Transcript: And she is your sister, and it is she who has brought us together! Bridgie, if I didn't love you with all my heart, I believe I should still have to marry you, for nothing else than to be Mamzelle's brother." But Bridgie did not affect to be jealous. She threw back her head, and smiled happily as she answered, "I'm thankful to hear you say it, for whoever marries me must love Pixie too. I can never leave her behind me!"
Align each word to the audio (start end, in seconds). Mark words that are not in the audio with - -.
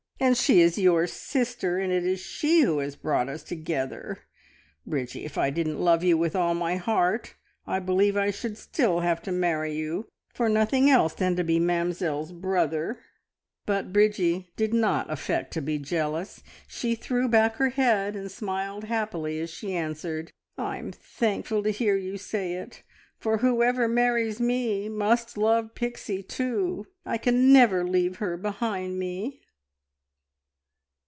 And 0.23 0.37
she 0.37 0.61
is 0.61 0.77
your 0.77 1.07
sister, 1.07 1.79
and 1.79 1.91
it 1.91 2.05
is 2.05 2.19
she 2.19 2.61
who 2.61 2.77
has 2.77 2.95
brought 2.95 3.27
us 3.27 3.41
together! 3.41 4.19
Bridgie, 4.85 5.25
if 5.25 5.35
I 5.35 5.49
didn't 5.49 5.79
love 5.79 6.03
you 6.03 6.15
with 6.15 6.35
all 6.35 6.53
my 6.53 6.75
heart, 6.75 7.33
I 7.65 7.79
believe 7.79 8.15
I 8.15 8.29
should 8.29 8.55
still 8.55 8.99
have 8.99 9.23
to 9.23 9.31
marry 9.31 9.73
you, 9.75 10.09
for 10.31 10.47
nothing 10.47 10.91
else 10.91 11.15
than 11.15 11.35
to 11.37 11.43
be 11.43 11.59
Mamzelle's 11.59 12.33
brother." 12.33 12.99
But 13.65 13.91
Bridgie 13.91 14.51
did 14.55 14.75
not 14.75 15.09
affect 15.11 15.53
to 15.53 15.61
be 15.61 15.79
jealous. 15.79 16.43
She 16.67 16.93
threw 16.93 17.27
back 17.27 17.55
her 17.55 17.69
head, 17.69 18.15
and 18.15 18.31
smiled 18.31 18.83
happily 18.83 19.39
as 19.39 19.49
she 19.49 19.73
answered, 19.75 20.33
"I'm 20.55 20.91
thankful 20.91 21.63
to 21.63 21.71
hear 21.71 21.95
you 21.95 22.17
say 22.19 22.53
it, 22.53 22.83
for 23.17 23.37
whoever 23.39 23.87
marries 23.87 24.39
me 24.39 24.87
must 24.87 25.35
love 25.35 25.73
Pixie 25.73 26.21
too. 26.21 26.85
I 27.07 27.17
can 27.17 27.51
never 27.51 27.83
leave 27.83 28.17
her 28.17 28.37
behind 28.37 28.99
me!" 28.99 29.39